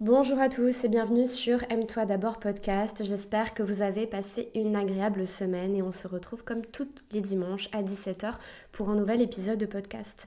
[0.00, 3.02] Bonjour à tous et bienvenue sur Aime-toi d'abord podcast.
[3.02, 7.22] J'espère que vous avez passé une agréable semaine et on se retrouve comme tous les
[7.22, 8.34] dimanches à 17h
[8.72, 10.26] pour un nouvel épisode de podcast.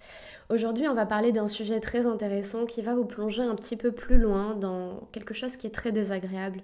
[0.49, 3.91] Aujourd'hui, on va parler d'un sujet très intéressant qui va vous plonger un petit peu
[3.91, 6.61] plus loin dans quelque chose qui est très désagréable.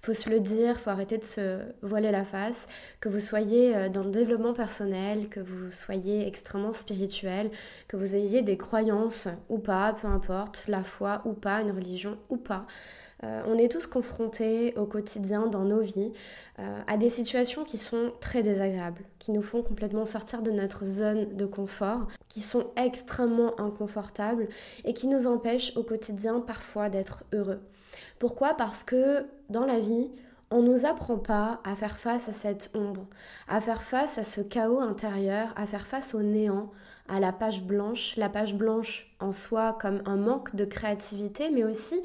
[0.00, 2.68] Faut se le dire, faut arrêter de se voiler la face,
[3.00, 7.50] que vous soyez euh, dans le développement personnel, que vous soyez extrêmement spirituel,
[7.88, 12.16] que vous ayez des croyances ou pas, peu importe, la foi ou pas, une religion
[12.30, 12.45] ou pas.
[13.24, 16.12] Euh, on est tous confrontés au quotidien dans nos vies
[16.58, 20.84] euh, à des situations qui sont très désagréables, qui nous font complètement sortir de notre
[20.84, 24.48] zone de confort, qui sont extrêmement inconfortables
[24.84, 27.60] et qui nous empêchent au quotidien parfois d'être heureux.
[28.18, 28.54] Pourquoi?
[28.54, 30.10] Parce que dans la vie,
[30.50, 33.06] on ne nous apprend pas à faire face à cette ombre,
[33.48, 36.70] à faire face à ce chaos intérieur, à faire face au néant,
[37.08, 41.64] à la page blanche, la page blanche en soi comme un manque de créativité, mais
[41.64, 42.00] aussi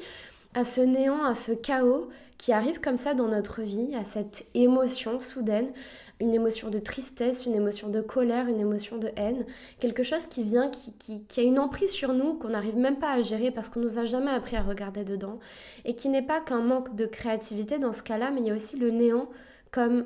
[0.54, 2.08] à ce néant, à ce chaos
[2.42, 5.70] qui arrive comme ça dans notre vie, à cette émotion soudaine,
[6.18, 9.46] une émotion de tristesse, une émotion de colère, une émotion de haine,
[9.78, 13.12] quelque chose qui vient, qui, qui, a une emprise sur nous, qu'on n'arrive même pas
[13.12, 15.38] à gérer parce qu'on nous a jamais appris à regarder dedans,
[15.84, 18.54] et qui n'est pas qu'un manque de créativité dans ce cas-là, mais il y a
[18.54, 19.28] aussi le néant
[19.70, 20.04] comme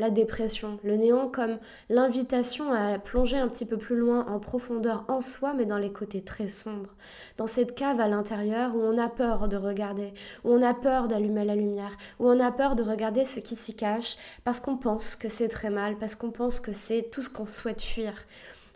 [0.00, 1.58] la dépression, le néant comme
[1.90, 5.92] l'invitation à plonger un petit peu plus loin en profondeur en soi, mais dans les
[5.92, 6.94] côtés très sombres,
[7.36, 11.06] dans cette cave à l'intérieur où on a peur de regarder, où on a peur
[11.06, 14.78] d'allumer la lumière, où on a peur de regarder ce qui s'y cache, parce qu'on
[14.78, 18.14] pense que c'est très mal, parce qu'on pense que c'est tout ce qu'on souhaite fuir.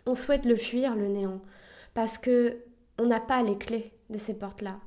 [0.05, 1.41] On souhaite le fuir, le néant,
[1.95, 2.57] parce que
[2.99, 4.79] on n'a pas les clés de ces portes-là.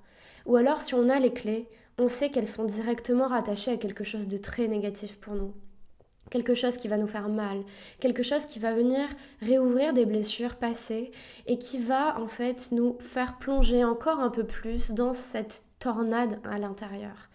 [0.46, 4.04] Ou alors, si on a les clés, on sait qu'elles sont directement rattachées à quelque
[4.04, 5.52] chose de très négatif pour nous
[6.30, 7.62] quelque chose qui va nous faire mal,
[8.00, 9.08] quelque chose qui va venir
[9.40, 11.10] réouvrir des blessures passées
[11.46, 16.40] et qui va en fait nous faire plonger encore un peu plus dans cette tornade
[16.44, 17.28] à l'intérieur.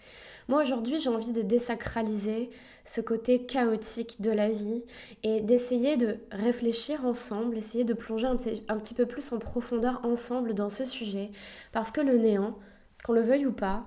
[0.50, 2.50] Moi aujourd'hui j'ai envie de désacraliser
[2.83, 4.83] ce côté chaotique de la vie
[5.23, 8.35] et d'essayer de réfléchir ensemble, essayer de plonger un
[8.78, 11.31] petit, peu plus en profondeur ensemble dans ce sujet
[11.72, 12.57] parce que le néant,
[13.06, 13.85] qu'on le veuille ou pas,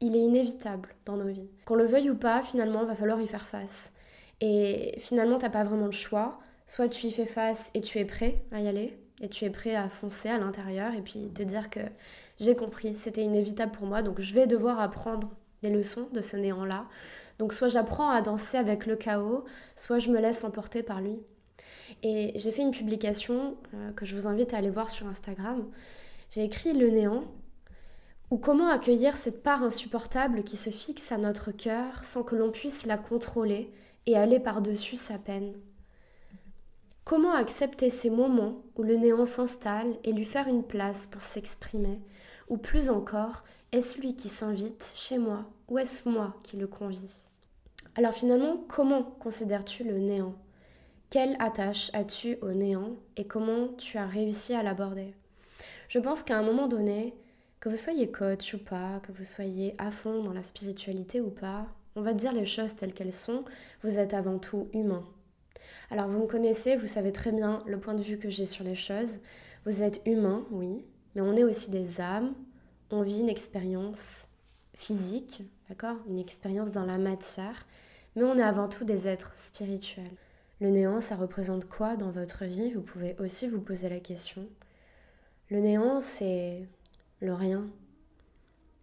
[0.00, 1.50] il est inévitable dans nos vies.
[1.64, 3.92] Qu'on le veuille ou pas, finalement, il va falloir y faire face.
[4.40, 6.38] Et finalement, t'as pas vraiment le choix.
[6.66, 9.50] Soit tu y fais face et tu es prêt à y aller, et tu es
[9.50, 11.80] prêt à foncer à l'intérieur, et puis te dire que
[12.40, 15.30] j'ai compris, c'était inévitable pour moi, donc je vais devoir apprendre
[15.62, 16.86] les leçons de ce néant-là.
[17.38, 19.44] Donc soit j'apprends à danser avec le chaos,
[19.76, 21.20] soit je me laisse emporter par lui.
[22.02, 25.66] Et j'ai fait une publication euh, que je vous invite à aller voir sur Instagram.
[26.30, 27.24] J'ai écrit Le néant,
[28.30, 32.50] ou comment accueillir cette part insupportable qui se fixe à notre cœur sans que l'on
[32.50, 33.70] puisse la contrôler
[34.06, 35.54] et aller par-dessus sa peine.
[37.04, 42.00] Comment accepter ces moments où le néant s'installe et lui faire une place pour s'exprimer?
[42.48, 47.26] Ou plus encore, est-ce lui qui s'invite chez moi ou est-ce moi qui le convie?
[47.94, 50.34] Alors finalement, comment considères-tu le néant?
[51.10, 55.14] Quelle attache as-tu au néant et comment tu as réussi à l'aborder?
[55.88, 57.14] Je pense qu'à un moment donné,
[57.60, 61.30] que vous soyez coach ou pas, que vous soyez à fond dans la spiritualité ou
[61.30, 63.44] pas, on va dire les choses telles qu'elles sont,
[63.82, 65.04] vous êtes avant tout humain.
[65.90, 68.64] Alors vous me connaissez, vous savez très bien le point de vue que j'ai sur
[68.64, 69.18] les choses.
[69.64, 70.84] Vous êtes humain, oui,
[71.14, 72.34] mais on est aussi des âmes.
[72.90, 74.28] On vit une expérience
[74.74, 77.66] physique, d'accord Une expérience dans la matière,
[78.14, 80.04] mais on est avant tout des êtres spirituels.
[80.60, 82.72] Le néant, ça représente quoi dans votre vie?
[82.72, 84.46] Vous pouvez aussi vous poser la question.
[85.50, 86.66] Le néant, c'est
[87.20, 87.66] le rien,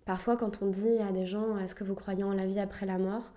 [0.06, 2.86] Parfois, quand on dit à des gens Est-ce que vous croyez en la vie après
[2.86, 3.34] la mort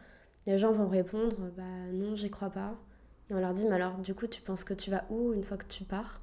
[0.47, 1.62] les gens vont répondre Bah
[1.93, 2.77] non, j'y crois pas.
[3.28, 5.43] Et on leur dit Mais alors, du coup, tu penses que tu vas où une
[5.43, 6.22] fois que tu pars?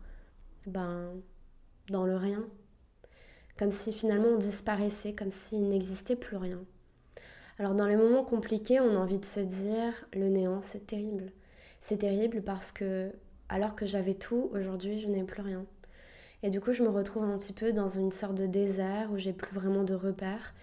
[0.66, 1.12] Ben,
[1.90, 2.46] dans le rien.
[3.58, 6.64] Comme si finalement on disparaissait, comme s'il n'existait plus rien.
[7.60, 11.34] Alors, dans les moments compliqués, on a envie de se dire Le néant, c'est terrible.
[11.82, 13.12] C'est terrible parce que,
[13.50, 15.66] alors que j'avais tout, aujourd'hui, je n'ai plus rien.
[16.44, 19.18] Et du coup, je me retrouve un petit peu dans une sorte de désert où
[19.18, 20.54] j'ai plus vraiment de repères,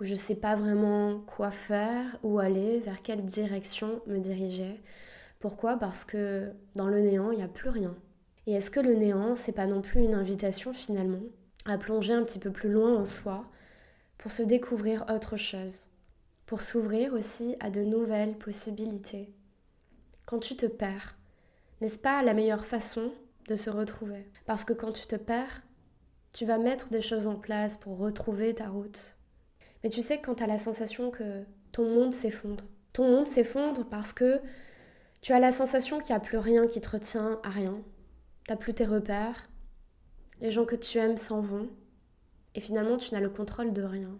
[0.00, 4.82] où je sais pas vraiment quoi faire, où aller, vers quelle direction me diriger.
[5.38, 5.76] Pourquoi?
[5.76, 7.94] Parce que dans le néant, il n'y a plus rien.
[8.46, 11.22] Et est-ce que le néant, c'est pas non plus une invitation finalement
[11.66, 13.44] à plonger un petit peu plus loin en soi
[14.16, 15.82] pour se découvrir autre chose,
[16.46, 19.34] pour s'ouvrir aussi à de nouvelles possibilités
[20.24, 21.16] Quand tu te perds,
[21.82, 23.12] n'est-ce pas la meilleure façon
[23.48, 24.30] de se retrouver.
[24.44, 25.62] Parce que quand tu te perds,
[26.32, 29.16] tu vas mettre des choses en place pour retrouver ta route.
[29.82, 32.64] Mais tu sais quand tu as la sensation que ton monde s'effondre.
[32.92, 34.40] Ton monde s'effondre parce que
[35.20, 37.80] tu as la sensation qu'il n'y a plus rien qui te retient à rien.
[38.46, 39.48] Tu n'as plus tes repères.
[40.40, 41.68] Les gens que tu aimes s'en vont.
[42.54, 44.18] Et finalement, tu n'as le contrôle de rien.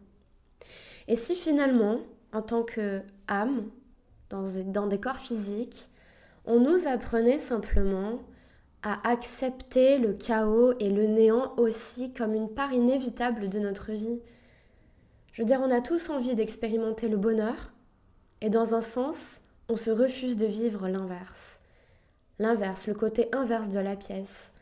[1.09, 2.01] Et si finalement,
[2.33, 3.71] en tant que âme,
[4.29, 5.91] dans, dans des corps physiques,
[6.45, 8.21] on nous apprenait simplement
[8.95, 14.21] accepter le chaos et le néant aussi comme une part inévitable de notre vie.
[15.33, 17.73] Je veux dire, on a tous envie d'expérimenter le bonheur,
[18.41, 21.61] et dans un sens, on se refuse de vivre l'inverse.
[22.39, 24.53] L'inverse, le côté inverse de la pièce.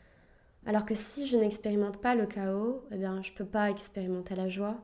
[0.65, 4.35] Alors que si je n'expérimente pas le chaos, eh bien, je ne peux pas expérimenter
[4.35, 4.77] la joie.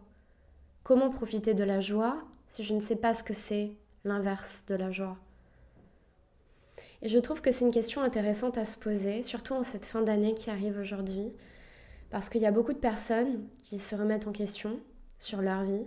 [0.83, 4.75] Comment profiter de la joie si je ne sais pas ce que c'est l'inverse de
[4.75, 5.17] la joie?
[7.01, 10.01] Et je trouve que c'est une question intéressante à se poser, surtout en cette fin
[10.01, 11.33] d'année qui arrive aujourd'hui,
[12.11, 14.79] parce qu'il y a beaucoup de personnes qui se remettent en question
[15.17, 15.85] sur leur vie.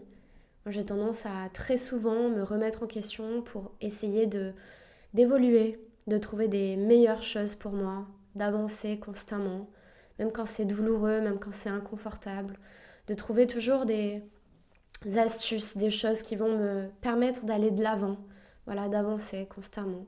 [0.65, 4.53] Moi, j'ai tendance à très souvent me remettre en question pour essayer de
[5.13, 5.79] d'évoluer,
[6.09, 9.71] de trouver des meilleures choses pour moi, d'avancer constamment,
[10.19, 12.59] même quand c'est douloureux, même quand c'est inconfortable,
[13.07, 14.23] de trouver toujours des
[15.17, 18.17] astuces, des choses qui vont me permettre d'aller de l'avant,
[18.67, 20.07] voilà, d'avancer constamment.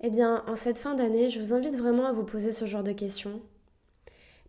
[0.00, 2.82] Eh bien, en cette fin d'année, je vous invite vraiment à vous poser ce genre
[2.82, 3.40] de questions,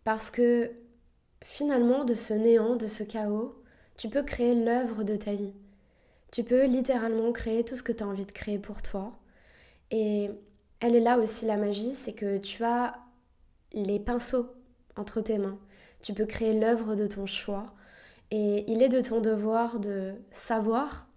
[0.04, 0.70] parce que
[1.42, 3.62] finalement, de ce néant, de ce chaos,
[3.96, 5.54] tu peux créer l'œuvre de ta vie.
[6.32, 9.18] Tu peux littéralement créer tout ce que tu as envie de créer pour toi.
[9.90, 10.30] Et
[10.80, 12.94] elle est là aussi la magie, c'est que tu as
[13.72, 14.46] les pinceaux
[14.96, 15.58] entre tes mains.
[16.02, 17.74] Tu peux créer l'œuvre de ton choix.
[18.30, 21.08] Et il est de ton devoir de savoir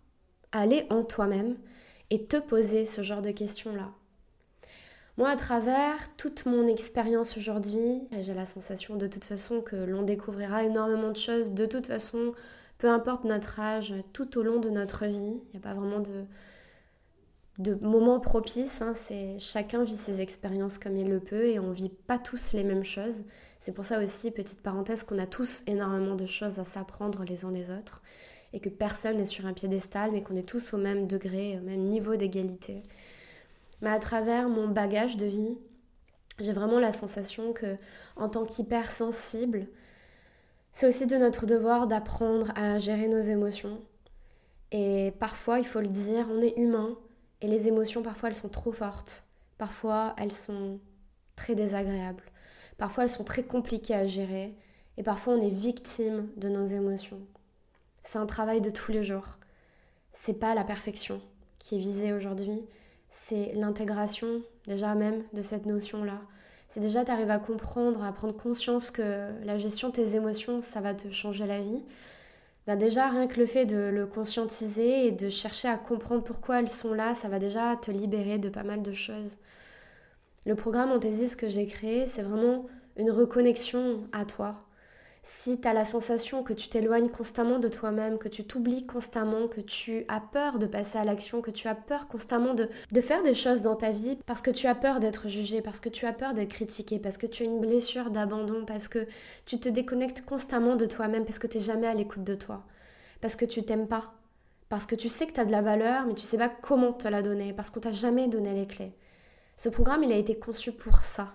[0.54, 1.58] aller en toi-même
[2.10, 3.92] et te poser ce genre de questions-là.
[5.18, 10.04] Moi, à travers toute mon expérience aujourd'hui, j'ai la sensation de toute façon que l'on
[10.04, 12.34] découvrira énormément de choses, de toute façon,
[12.78, 15.18] peu importe notre âge, tout au long de notre vie.
[15.18, 16.26] Il n'y a pas vraiment de,
[17.60, 18.82] de moments propices.
[18.82, 22.54] Hein, c'est chacun vit ses expériences comme il le peut et on vit pas tous
[22.54, 23.24] les mêmes choses.
[23.60, 27.46] C'est pour ça aussi, petite parenthèse, qu'on a tous énormément de choses à s'apprendre les
[27.46, 28.02] uns les autres
[28.54, 31.64] et que personne n'est sur un piédestal, mais qu'on est tous au même degré, au
[31.64, 32.82] même niveau d'égalité.
[33.82, 35.58] Mais à travers mon bagage de vie,
[36.40, 37.78] j'ai vraiment la sensation que,
[38.16, 39.68] en tant qu'hypersensible,
[40.74, 43.82] c'est aussi de notre devoir d'apprendre à gérer nos émotions.
[44.72, 46.98] Et parfois, il faut le dire, on est humain,
[47.42, 49.26] et les émotions, parfois, elles sont trop fortes.
[49.58, 50.80] Parfois, elles sont
[51.36, 52.24] très désagréables.
[52.78, 54.56] Parfois, elles sont très compliquées à gérer.
[54.98, 57.22] Et parfois, on est victime de nos émotions.
[58.04, 59.38] C'est un travail de tous les jours.
[60.14, 61.22] C'est pas la perfection
[61.60, 62.62] qui est visée aujourd'hui.
[63.12, 66.20] C'est l'intégration, déjà même, de cette notion-là.
[66.70, 70.62] C'est déjà, tu arrives à comprendre, à prendre conscience que la gestion de tes émotions,
[70.62, 71.84] ça va te changer la vie
[72.68, 76.60] ben déjà rien que le fait de le conscientiser et de chercher à comprendre pourquoi
[76.60, 79.38] elles sont là, ça va déjà te libérer de pas mal de choses.
[80.46, 82.66] Le programme Anthesis que j'ai créé, c'est vraiment
[82.98, 84.64] une reconnexion à toi,
[85.24, 89.48] si tu as la sensation que tu t'éloignes constamment de toi-même, que tu t'oublies constamment,
[89.48, 93.02] que tu as peur de passer à l'action, que tu as peur constamment de, de,
[93.02, 95.90] faire des choses dans ta vie parce que tu as peur d'être jugé, parce que
[95.90, 99.06] tu as peur d'être critiqué, parce que tu as une blessure d'abandon, parce que
[99.46, 102.66] tu te déconnectes constamment de toi-même, parce que tu n'es jamais à l'écoute de toi,
[103.22, 104.16] parce que tu t'aimes pas,
[104.70, 106.94] parce que tu sais que tu as de la valeur, mais tu sais pas comment
[106.94, 108.96] te la donner, parce qu'on t'a jamais donné les clés.
[109.56, 111.34] Ce programme, il a été conçu pour ça.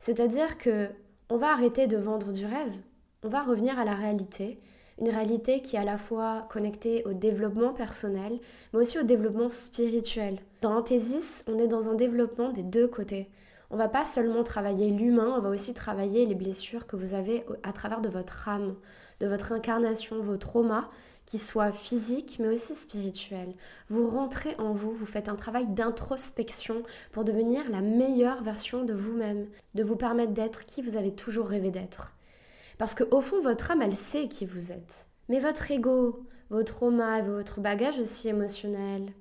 [0.00, 0.88] C'est-à-dire que
[1.28, 2.74] on va arrêter de vendre du rêve,
[3.22, 4.60] on va revenir à la réalité,
[4.98, 8.38] une réalité qui est à la fois connectée au développement personnel,
[8.72, 10.38] mais aussi au développement spirituel.
[10.62, 13.28] Dans Anthesis, on est dans un développement des deux côtés.
[13.70, 17.44] On va pas seulement travailler l'humain, on va aussi travailler les blessures que vous avez
[17.62, 18.76] à travers de votre âme,
[19.20, 20.88] de votre incarnation, vos traumas,
[21.26, 23.54] qui soient physiques mais aussi spirituels.
[23.88, 28.94] Vous rentrez en vous, vous faites un travail d'introspection pour devenir la meilleure version de
[28.94, 32.15] vous-même, de vous permettre d'être qui vous avez toujours rêvé d'être.
[32.78, 35.08] Parce qu'au fond, votre âme, elle sait qui vous êtes.
[35.28, 39.12] Mais votre ego, vos traumas, votre bagage aussi émotionnel,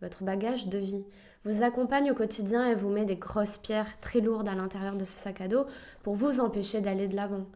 [0.00, 1.04] votre bagage de vie,
[1.44, 5.04] vous accompagne au quotidien et vous met des grosses pierres très lourdes à l'intérieur de
[5.04, 5.66] ce sac à dos
[6.02, 7.46] pour vous empêcher d'aller de l'avant.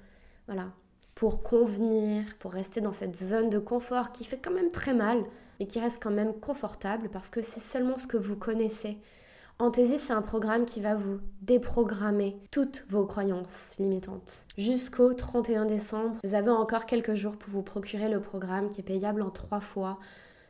[0.47, 0.73] Voilà.
[1.15, 5.23] Pour convenir, pour rester dans cette zone de confort qui fait quand même très mal,
[5.59, 8.99] mais qui reste quand même confortable parce que c'est seulement ce que vous connaissez.
[9.61, 14.47] Anthésie, c'est un programme qui va vous déprogrammer toutes vos croyances limitantes.
[14.57, 18.85] Jusqu'au 31 décembre, vous avez encore quelques jours pour vous procurer le programme qui est
[18.85, 19.99] payable en trois fois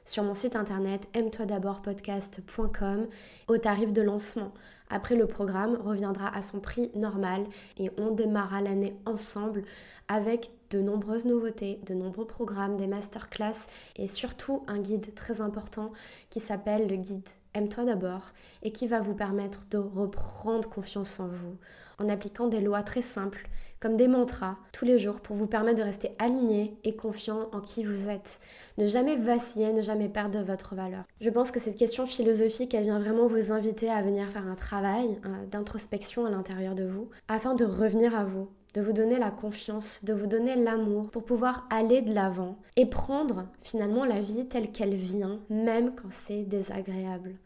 [0.04, 3.08] sur mon site internet aime-toi d'abord podcast.com
[3.46, 4.52] au tarif de lancement.
[4.90, 7.44] Après, le programme reviendra à son prix normal
[7.78, 9.62] et on démarrera l'année ensemble
[10.08, 15.90] avec de nombreuses nouveautés, de nombreux programmes, des masterclass et surtout un guide très important
[16.30, 18.32] qui s'appelle le guide Aime-toi d'abord
[18.62, 21.56] et qui va vous permettre de reprendre confiance en vous
[21.98, 23.48] en appliquant des lois très simples
[23.80, 27.60] comme des mantras tous les jours pour vous permettre de rester aligné et confiant en
[27.60, 28.40] qui vous êtes.
[28.76, 31.04] Ne jamais vaciller, ne jamais perdre votre valeur.
[31.20, 34.56] Je pense que cette question philosophique, elle vient vraiment vous inviter à venir faire un
[34.56, 35.20] travail
[35.50, 40.04] d'introspection à l'intérieur de vous afin de revenir à vous, de vous donner la confiance,
[40.04, 44.70] de vous donner l'amour pour pouvoir aller de l'avant et prendre finalement la vie telle
[44.70, 47.36] qu'elle vient, même quand c'est désagréable.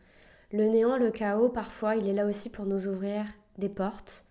[0.52, 3.24] Le néant, le chaos, parfois, il est là aussi pour nous ouvrir
[3.58, 4.26] des portes.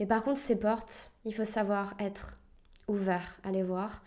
[0.00, 2.38] Mais par contre, ces portes, il faut savoir être
[2.88, 4.02] ouvert à les voir,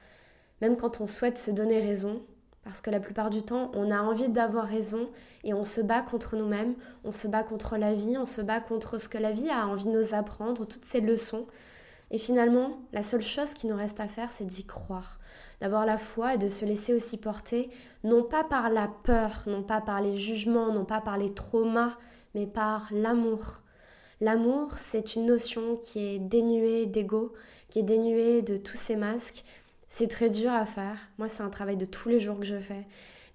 [0.62, 2.22] même quand on souhaite se donner raison,
[2.64, 5.10] parce que la plupart du temps, on a envie d'avoir raison
[5.44, 8.60] et on se bat contre nous-mêmes, on se bat contre la vie, on se bat
[8.60, 11.48] contre ce que la vie a envie de nous apprendre, toutes ces leçons.
[12.12, 15.18] Et finalement, la seule chose qui nous reste à faire, c'est d'y croire,
[15.62, 17.70] d'avoir la foi et de se laisser aussi porter,
[18.04, 21.98] non pas par la peur, non pas par les jugements, non pas par les traumas,
[22.36, 23.62] mais par l'amour.
[24.20, 27.32] L'amour, c'est une notion qui est dénuée d'ego,
[27.70, 29.46] qui est dénuée de tous ces masques.
[29.90, 30.98] C'est très dur à faire.
[31.18, 32.86] Moi, c'est un travail de tous les jours que je fais.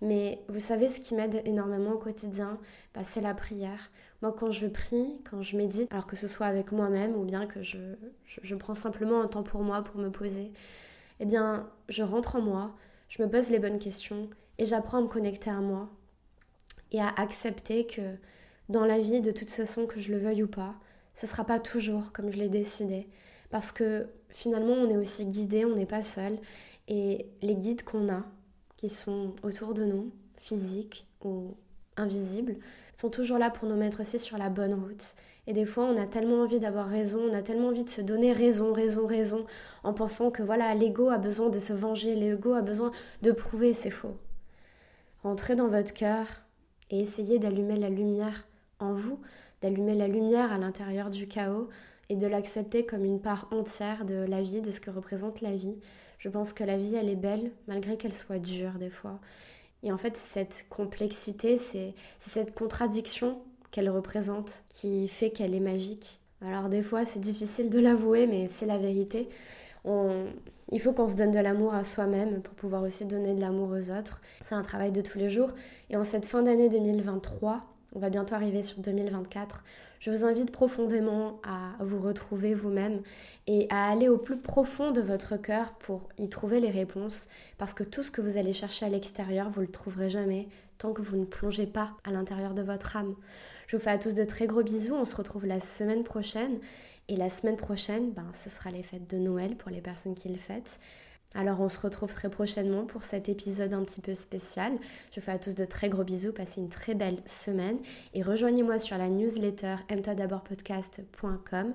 [0.02, 2.58] Mais vous savez, ce qui m'aide énormément au quotidien,
[2.94, 3.90] bah, c'est la prière.
[4.22, 7.46] Moi, quand je prie, quand je médite, alors que ce soit avec moi-même ou bien
[7.46, 7.78] que je,
[8.24, 10.52] je, prends simplement un temps pour moi, pour me poser,
[11.20, 12.74] eh bien, je rentre en moi,
[13.08, 15.88] je me pose les bonnes questions et j'apprends à me connecter à moi
[16.92, 18.16] et à accepter que
[18.68, 20.74] dans la vie, de toute façon, que je le veuille ou pas,
[21.14, 23.08] ce sera pas toujours comme je l'ai décidé.
[23.50, 26.38] Parce que finalement, on est aussi guidé, on n'est pas seul.
[26.88, 28.24] Et les guides qu'on a,
[28.76, 31.56] qui sont autour de nous, physiques ou
[31.96, 32.56] invisibles,
[32.94, 35.16] sont toujours là pour nous mettre aussi sur la bonne route.
[35.46, 38.00] Et des fois, on a tellement envie d'avoir raison, on a tellement envie de se
[38.00, 39.46] donner raison, raison, raison,
[39.84, 42.90] en pensant que voilà, l'ego a besoin de se venger, l'ego a besoin
[43.22, 44.16] de prouver, c'est faux.
[45.22, 46.26] Rentrez dans votre cœur
[46.90, 48.48] et essayez d'allumer la lumière
[48.80, 49.20] en vous,
[49.62, 51.68] d'allumer la lumière à l'intérieur du chaos
[52.08, 55.54] et de l'accepter comme une part entière de la vie, de ce que représente la
[55.54, 55.78] vie.
[56.18, 59.20] Je pense que la vie, elle est belle, malgré qu'elle soit dure des fois.
[59.82, 63.38] Et en fait, cette complexité, c'est cette contradiction
[63.70, 66.20] qu'elle représente qui fait qu'elle est magique.
[66.40, 69.28] Alors des fois, c'est difficile de l'avouer, mais c'est la vérité.
[69.84, 73.70] Il faut qu'on se donne de l'amour à soi-même pour pouvoir aussi donner de l'amour
[73.70, 74.20] aux autres.
[74.42, 75.50] C'est un travail de tous les jours.
[75.90, 77.64] Et en cette fin d'année 2023,
[77.96, 79.64] on va bientôt arriver sur 2024.
[80.00, 83.00] Je vous invite profondément à vous retrouver vous-même
[83.46, 87.26] et à aller au plus profond de votre cœur pour y trouver les réponses
[87.56, 90.46] parce que tout ce que vous allez chercher à l'extérieur, vous ne le trouverez jamais
[90.76, 93.14] tant que vous ne plongez pas à l'intérieur de votre âme.
[93.66, 96.58] Je vous fais à tous de très gros bisous, on se retrouve la semaine prochaine
[97.08, 100.28] et la semaine prochaine, ben, ce sera les fêtes de Noël pour les personnes qui
[100.28, 100.80] le fêtent.
[101.36, 104.72] Alors on se retrouve très prochainement pour cet épisode un petit peu spécial.
[105.12, 107.76] Je vous fais à tous de très gros bisous, passez une très belle semaine
[108.14, 111.74] et rejoignez-moi sur la newsletter podcast.com.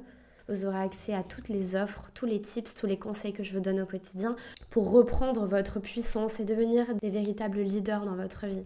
[0.49, 3.53] Vous aurez accès à toutes les offres, tous les tips, tous les conseils que je
[3.53, 4.35] vous donne au quotidien
[4.71, 8.65] pour reprendre votre puissance et devenir des véritables leaders dans votre vie.